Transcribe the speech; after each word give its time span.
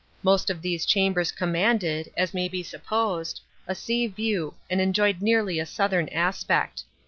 Most 0.23 0.49
of 0.49 0.63
these 0.63 0.87
chambers 0.87 1.31
commanded, 1.31 2.11
as 2.17 2.33
may 2.33 2.47
be 2.47 2.63
supposed, 2.63 3.39
a 3.67 3.75
sea 3.75 4.07
view 4.07 4.55
and 4.67 4.81
enjoyed 4.81 5.21
nearly 5.21 5.59
a 5.59 5.65
southern 5.67 6.07
aspect. 6.09 6.85